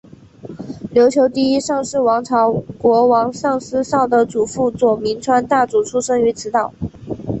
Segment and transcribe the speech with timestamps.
[0.95, 6.73] 琉球第一尚氏王朝国王尚思绍的祖父佐铭川大主出生于此岛。